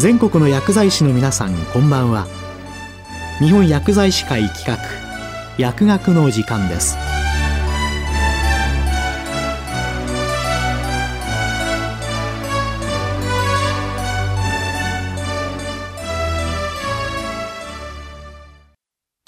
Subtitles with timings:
[0.00, 2.26] 全国の薬剤師の皆さんこんばんは。
[3.38, 4.78] 日本薬剤師会企画
[5.58, 6.96] 薬学の時間です。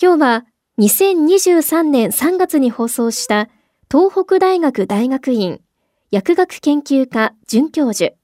[0.00, 0.46] 今日は
[0.78, 3.50] 2023年3月に放送した
[3.90, 5.60] 東北大学大学院
[6.10, 8.14] 薬学研究科准教授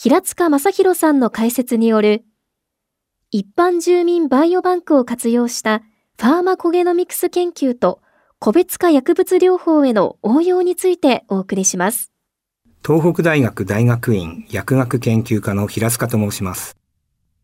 [0.00, 2.22] 平塚真弘さんの解説による
[3.32, 5.80] 一般住民バイオバンクを活用した
[6.16, 8.00] ファーマコゲノミクス研究と
[8.38, 12.12] 個別化薬物療法への応用についてお送りします。
[12.86, 16.76] 東北大学大学院薬学研究科の平塚と申します。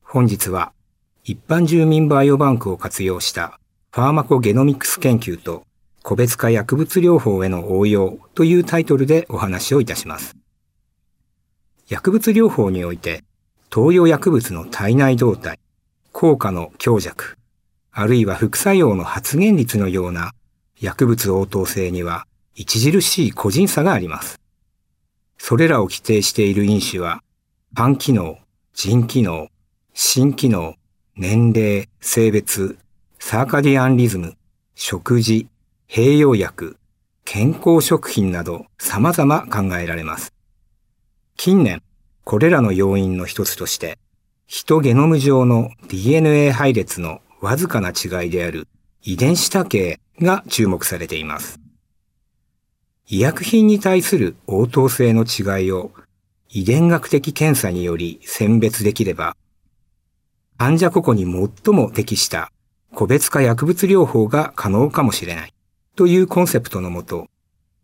[0.00, 0.73] 本日は
[1.24, 3.59] 一般住民バイオバンクを活用した
[3.90, 5.64] ファーマコゲノミクス研究と
[6.04, 10.36] 個別化薬物療法への応用というタイトルでお話をいたします。
[11.87, 13.24] 薬物療法において、
[13.68, 15.59] 投与薬物の体内動態、
[16.13, 17.37] 効果の強弱、
[17.93, 20.32] あるいは副作用の発現率のような
[20.80, 22.26] 薬物応答性には
[22.60, 24.41] 著しい個人差があります。
[25.38, 27.23] それらを規定している因子は、
[27.76, 28.38] 肝機能、
[28.73, 29.48] 腎機能、
[29.93, 30.74] 心機能、
[31.16, 32.79] 年齢、性別、
[33.19, 34.37] サーカディアンリズム、
[34.74, 35.46] 食事、
[35.88, 36.76] 併用薬、
[37.24, 40.34] 健康食品など様々考えられます。
[41.37, 41.82] 近年、
[42.24, 43.99] これらの要因の一つとして、
[44.46, 48.66] ヒトゲノム上の DNA 配列のわずかな違いである
[49.02, 51.60] 遺伝子多形が注目されています。
[53.07, 55.93] 医薬品に対する応答性の違いを
[56.49, 59.37] 遺伝学的検査により選別できれば、
[60.57, 62.51] 患者個々に最も適した
[62.95, 65.53] 個別化薬物療法が可能かもしれない
[65.97, 67.26] というコンセプトのもと、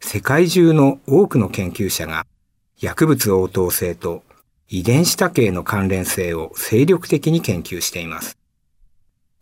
[0.01, 2.27] 世界中の多くの研究者が
[2.81, 4.23] 薬物応答性と
[4.67, 8.39] 遺伝子多形の関連性を精力的に研究しています。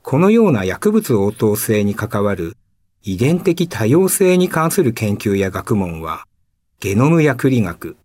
[0.02, 2.56] このような薬物応答性に関わる
[3.04, 6.24] 遺伝的多様性に関する研究や学問は、
[6.80, 7.96] ゲノム薬理学、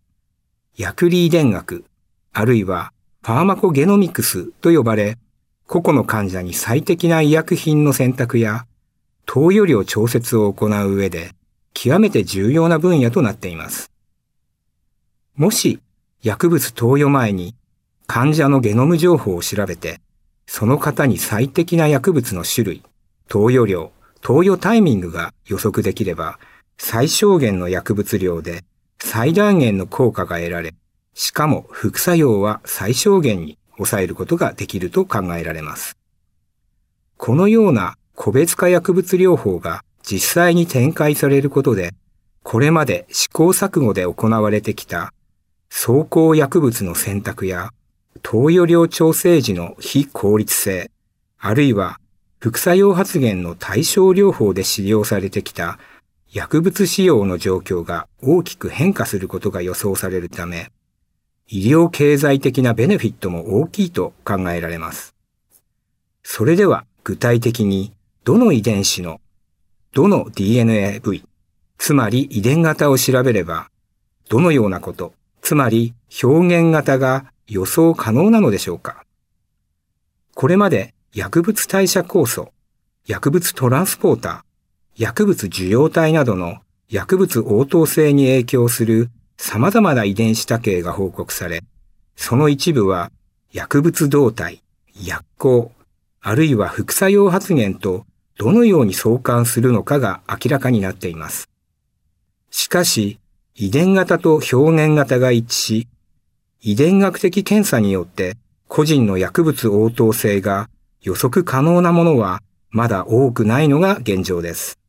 [0.77, 1.83] 薬理遺伝学、
[2.31, 5.17] あるいはファーマコゲノミクスと呼ばれ、
[5.65, 8.67] 個々の患者に最適な医薬品の選択や
[9.25, 11.31] 投与量調節を行う上で
[11.73, 13.92] 極めて重要な分野となっています。
[15.35, 15.79] もし
[16.21, 17.55] 薬物投与前に
[18.05, 19.99] 患者のゲノム情報を調べて、
[20.45, 22.83] その方に最適な薬物の種類、
[23.27, 26.37] 投与量、投与タイミングが予測できれば、
[26.77, 28.63] 最小限の薬物量で
[28.99, 30.75] 最大限の効果が得られ、
[31.15, 35.97] しかも副作用は最小限に抑えることができると考えられます。
[37.17, 41.91] このような個別化薬物療法が実際に展開されることで、
[42.43, 45.12] これまで試行錯誤で行われてきた
[45.75, 47.71] 走行薬物の選択や
[48.21, 50.91] 投与量調整時の非効率性、
[51.39, 51.99] あるいは
[52.37, 55.79] 副作用発現の対症療法で使用されてきた
[56.31, 60.71] 薬物使用の状況が大きく変化することが予想されるため、
[61.49, 65.15] 医療経済的なベネフィットも大きいと考えられます。
[66.21, 69.19] それでは具体的にどの遺伝子の
[69.91, 71.25] どの DNA 部位、
[71.79, 73.69] つまり遺伝型を調べれば、
[74.29, 75.13] どのようなこと、
[75.53, 75.93] つまり
[76.23, 79.05] 表現型が予想可能なのでしょうか
[80.33, 82.51] これまで薬物代謝酵素、
[83.05, 86.57] 薬物トランスポーター、薬物受容体などの
[86.89, 91.61] 薬物応答性に影響する様々な遺伝子多形が報告され、
[92.15, 93.11] その一部は
[93.51, 94.63] 薬物動態、
[94.99, 95.71] 薬効、
[96.19, 98.07] あるいは副作用発現と
[98.39, 101.47] どのように相関するのかが明らかになっています。
[102.49, 103.19] しかし、
[103.55, 105.87] 遺伝型と表現型が一致し、
[106.61, 108.35] 遺伝学的検査によって
[108.67, 110.69] 個人の薬物応答性が
[111.01, 112.41] 予測可能なものは
[112.71, 114.79] まだ多くないのが現状です。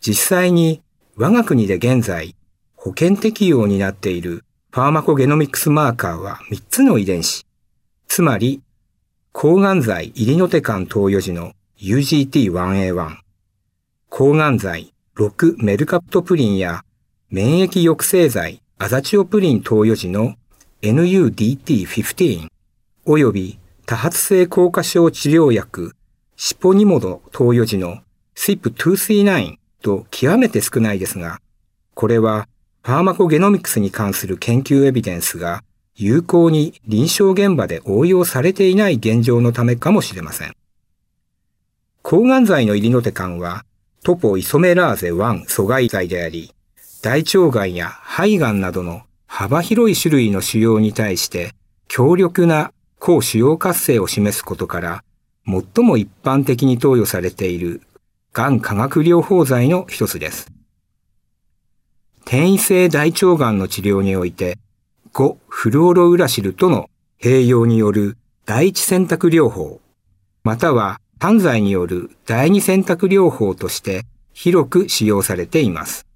[0.00, 0.80] 実際に
[1.16, 2.34] 我が国で現在
[2.76, 7.44] 保険適用になっているファーマコゲノミクスマーカーは3つの遺伝子、
[8.08, 8.62] つまり
[9.32, 13.16] 抗がん剤イリノテカン投与時の UGT1A1、
[14.08, 16.84] 抗がん剤6メルカプトプリンや
[17.34, 20.36] 免疫抑制剤アザチオプリン投与時の
[20.82, 22.46] NUDT15
[23.06, 25.96] 及び多発性硬化症治療薬
[26.36, 27.98] シポニモド投与時の
[28.36, 31.40] SIP239 と極めて少ないですが、
[31.94, 32.46] これは
[32.84, 35.64] ファーマコゲノミクスに関する研究エビデンスが
[35.96, 40.54] 有効に臨床現場で応用されていない現状のためかもしれません。
[42.02, 43.64] 抗がん剤のイリノテカンは
[44.04, 46.54] トポイソメラーゼ1阻害剤であり、
[47.04, 51.52] 大腸がんや肺がんなどの幅広い種類の腫瘍に対して
[51.86, 55.04] 強力な抗腫瘍活性を示すことから、
[55.44, 57.82] 最も一般的に投与されている、
[58.32, 60.50] がん化学療法剤の一つです。
[62.22, 64.56] 転移性大腸がんの治療において、
[65.12, 66.88] 5フルオロウラシルとの
[67.20, 68.16] 併用による
[68.46, 69.82] 第一選択療法、
[70.42, 76.06] または犯罪による第二選択療法として広く使用されています。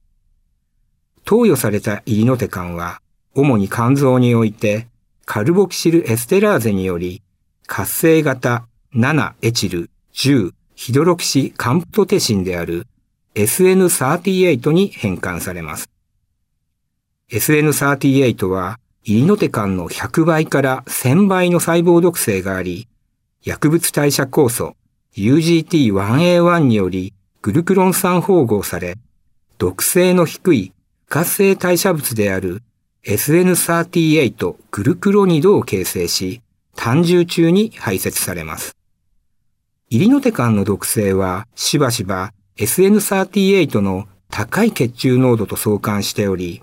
[1.29, 3.03] 投与されたイリノテカンは、
[3.35, 4.87] 主に肝臓において、
[5.27, 7.21] カルボキシルエステラーゼにより、
[7.67, 12.87] 活性型7エチル10ヒドロキシカンプトテシンである
[13.35, 15.91] SN38 に変換されます。
[17.31, 22.89] SN38 はイリノテカンの100倍から1000倍の細胞毒性があり、
[23.45, 24.77] 薬物代謝酵素
[25.15, 28.97] UGT1A1 によりグルクロン酸包合され、
[29.59, 30.73] 毒性の低い
[31.11, 32.63] 活性代謝物である
[33.05, 36.43] SN38 グルクロニドを形成し、
[36.77, 38.77] 単重中に排泄されます。
[39.89, 46.63] イリノテカンの毒性はしばしば SN38 の高い血中濃度と相関しており、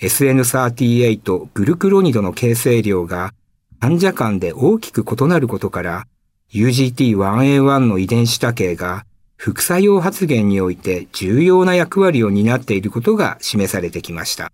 [0.00, 3.34] SN38 グルクロニドの形成量が
[3.80, 6.06] 患者間で大きく異なることから、
[6.54, 9.04] UGT1A1 の遺伝子多形が
[9.44, 14.50] 副作用発現において重要な役割を担っていることが示されてきました。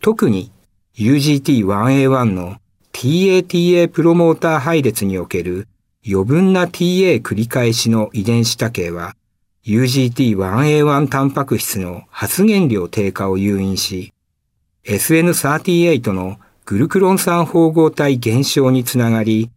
[0.00, 0.50] 特に
[0.96, 2.56] UGT1A1 の
[2.94, 5.68] TATA プロモーター配列における
[6.08, 9.16] 余分な TA 繰り返しの遺伝子多形は
[9.66, 14.14] UGT1A1 タンパク質の発現量低下を誘引し、
[14.84, 19.50] SN38 のグルクロン酸包合体減少につながり、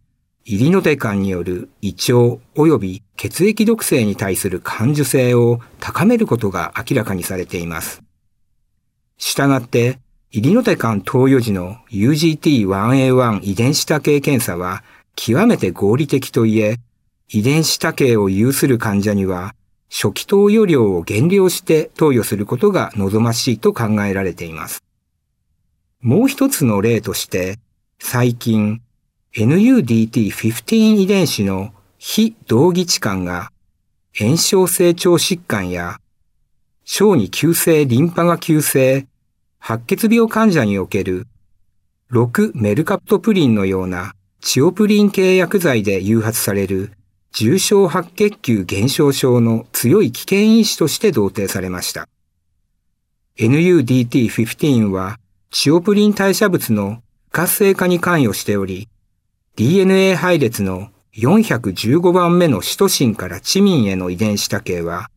[0.50, 8.02] イリノテカンによる胃腸及び血液毒性に対する感受性を高めることが明らかにされています。
[9.18, 9.98] したがって、
[10.30, 14.82] イリノテカン投与時の UGT1A1 遺伝子多形検査は
[15.16, 16.78] 極めて合理的といえ、
[17.28, 19.54] 遺伝子多形を有する患者には
[19.90, 24.82] 初期投与量を減量して投与することが望ましいと考えられています。
[26.00, 27.58] もう一つの例として、
[27.98, 28.80] 最近
[29.34, 33.50] NUDT15 遺伝子の非同義置換が
[34.16, 35.98] 炎症性腸疾患や
[36.84, 39.06] 小児急性リンパが急性
[39.58, 41.26] 白血病患者における
[42.10, 46.92] 6メルカプトプリンのようなチオプリン系薬剤で誘発される
[47.32, 52.08] 重症白血球減少症の強い危険因子として同定されました。
[53.36, 55.18] NUDT15 は
[55.50, 58.88] チオプリン代謝物の活性化に関与しており、
[59.58, 65.10] DNA 配列の415番目のシトシンからチミンへの遺伝子多形は、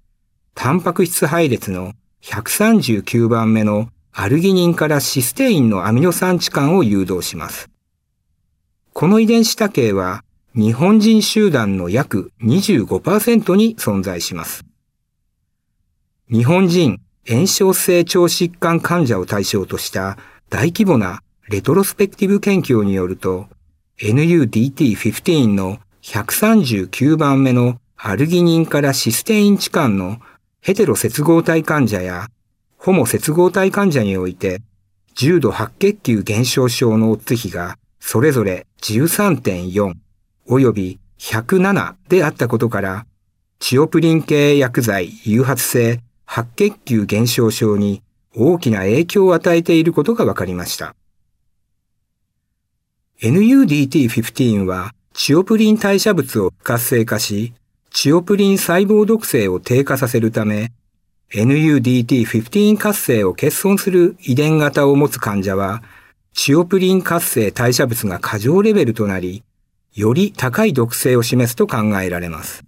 [0.56, 1.94] タンパク質配列の
[2.24, 7.70] 139番目のアルギニンからシステインのアミノ酸置換を誘導します。
[8.94, 10.24] この遺伝子多形は
[10.56, 14.66] 日本人集団の約25%に存在します。
[16.32, 17.00] 日本人
[17.30, 20.18] 炎症性腸疾患患者を対象とした
[20.50, 23.48] 大規模なレトロスペクティブ研究によると
[24.02, 30.18] NUDT15 の139番目のアルギニンからシステイン置換の
[30.60, 32.28] ヘテロ接合体患者や
[32.80, 34.64] ホモ接合体患者において、
[35.14, 39.94] 重度白血球減少症のオッズ比がそれぞれ13.4
[40.48, 43.06] 及び107であったことから、
[43.60, 48.02] チオプリン系薬剤誘発性白血球減少症に
[48.36, 50.96] 大きな影響を与えていることが分かりました。
[53.22, 57.54] NUDT15 はチオプリン代謝物を活性化し、
[57.92, 60.72] チオプリン細胞毒性を低下させるため、
[61.32, 65.84] NUDT15 活性を欠損する遺伝型を持つ患者は、
[66.34, 69.44] チオプリン活性代謝物が過剰レベルとなり、
[69.94, 72.64] より高い毒性を示すと考えられます。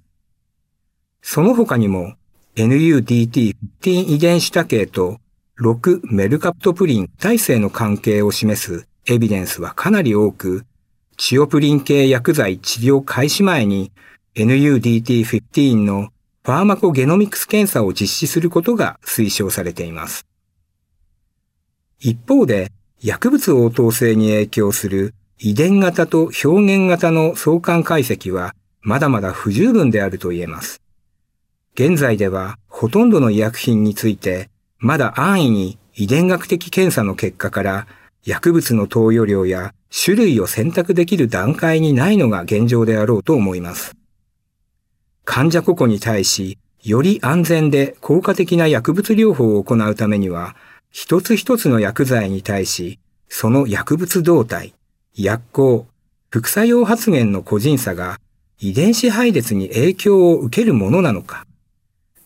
[1.24, 2.14] その他にも、
[2.58, 3.56] NUDT15
[3.90, 5.18] 遺伝子多形と
[5.60, 10.66] 6メルカプトプリン体制の関係を示すエビデンスはかなり多く、
[11.18, 13.92] チオプリン系薬剤治療開始前に
[14.36, 16.10] NUDT15 の
[16.44, 20.26] ファーマコゲノミクス検査を実施することが推奨されています。
[22.00, 30.82] 一方で、薬物応答性に影響する遺伝型と表現型の相関解析はまだまだ不十分であると言えます。
[31.76, 37.88] 現在ではほとんどの医薬品についてまだ安易に遺伝学的検査の結果から
[38.26, 43.96] 薬物の投与量や種類を選択できる段階にないのが現状であろうと思います。
[45.26, 50.56] 患者個々に対し、より安全で効果的な薬物療法を行うためには、
[50.92, 53.00] 一つ一つの薬剤に対し、
[53.30, 54.74] その薬物動態、
[55.16, 55.88] 薬効、
[56.30, 58.20] 副作用発現の個人差が
[58.60, 61.46] 遺伝子配列に影響を受けるものなのか、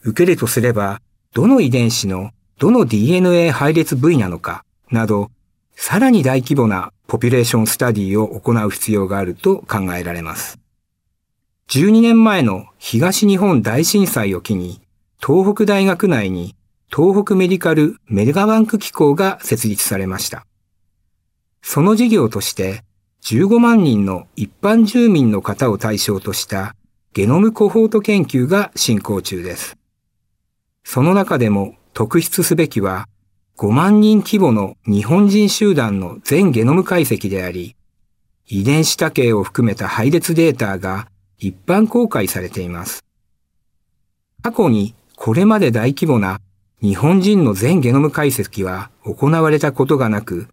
[0.01, 1.01] 受けるとすれば、
[1.34, 5.30] どの遺伝子のどの DNA 配列部位なのか、など、
[5.80, 10.60] さらに大規模なポピュレーションスタディを行う必要があると考えられます。
[11.70, 14.82] 12年前の東日本大震災を機に、
[15.26, 16.56] 東北大学内に
[16.94, 20.46] 東北メディカルメガバンク機構が設立されました。
[21.62, 22.84] その事業として
[23.22, 26.76] 15万人の一般住民の方を対象とした
[27.14, 29.78] ゲノムコホート研究が進行中です。
[30.84, 33.08] その中でも特筆すべきは
[33.58, 37.76] 5万人規模の日本人集団の全ゲノム解析であり、
[38.46, 41.08] 遺伝子多形を含めた配列データが
[41.40, 43.04] 一般公開されています。
[44.44, 46.40] 過去にこれまで大規模な
[46.84, 50.50] 日本人の全ゲノム解析は行われたことがなく、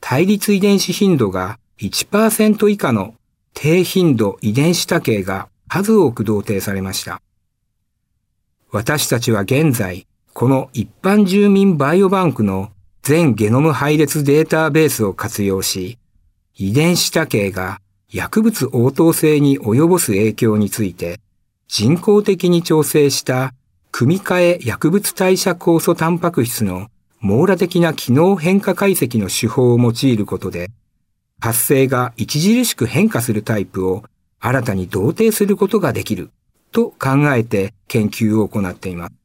[0.00, 3.14] 対立遺伝子頻度が1%以下の
[3.54, 7.22] 低頻度遺伝子多形が数多く同定されました。
[8.72, 12.70] 私たちは現在、この一般住民バイオバンクの
[13.02, 15.98] 全ゲノム配列データベースを活用し、
[16.56, 17.80] 遺伝子多形が
[18.12, 21.20] 薬物応答性に及ぼす影響について
[21.68, 23.54] 人工的に調整した
[23.92, 26.88] 組み換え薬物代謝酵素タンパク質の
[27.20, 30.70] 網羅的な機能変化解析の手法を用いることで、
[31.40, 34.04] 発生が著しく変化するタイプを
[34.38, 36.30] 新たに同定することができる
[36.72, 39.19] と考えて研究を行っています。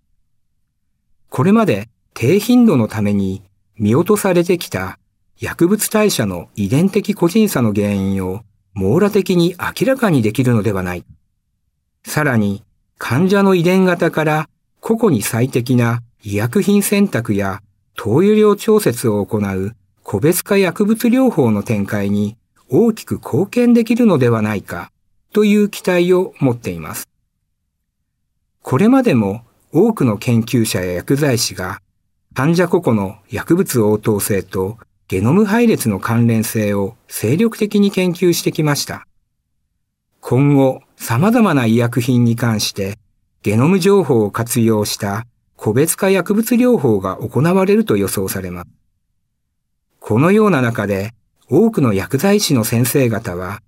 [1.36, 3.44] これまで低頻度のために
[3.78, 4.98] 見落とされてきた
[5.38, 11.04] 薬物代謝の遺伝的個人差の原因を網羅的に明らかにできるのではない。
[12.06, 12.64] さらに
[12.98, 14.50] 患者の遺伝型から
[14.80, 17.62] 個々に最適な医薬品選択や
[17.98, 22.38] 投与量調節を行う個別化薬物療法の展開に
[22.70, 24.90] 大きく貢献できるのではないか
[25.34, 27.10] という期待を持っています。
[28.62, 29.44] これまでも
[29.78, 31.82] 多くの研究者や薬剤師が
[32.34, 34.78] 患者個々の薬物応答性と
[35.10, 39.06] ゲノム配列の関連性を精力的に研究してきました。
[40.22, 42.98] 今後、様々な医薬品に関して
[43.44, 45.26] ゲノム情報を活用した
[45.58, 48.70] 個別化薬物療法が行われると予想されます。
[50.00, 51.14] このような中で
[51.50, 53.62] 多くの薬剤師の先生方は、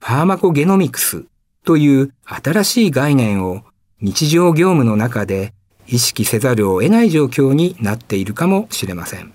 [0.00, 1.26] ファーマコゲノミクス
[1.66, 3.62] という新しい概念を
[4.04, 5.54] 日常業務の中で
[5.86, 9.32] 意識せざるを得ない状況になっているかもしれません。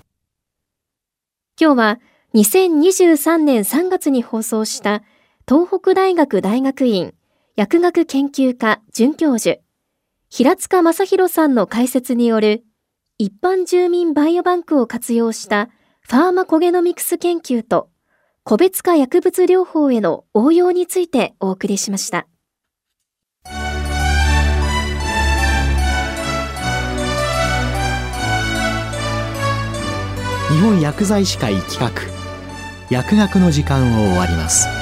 [1.59, 1.99] 今日は
[2.35, 5.01] 2023年3月に放送した
[5.47, 7.15] 東北大学大学院
[7.55, 9.59] 薬学研究科准教授
[10.29, 12.63] 平塚正宏さんの解説による
[13.17, 15.69] 一般住民バイオバンクを活用した
[16.01, 17.89] ファーマコゲノミクス研究と
[18.43, 22.27] 個別化薬物療法への応用についてお送りしました。
[30.49, 31.91] 日本薬剤師会企画
[32.89, 34.78] 薬学の時間を終わります。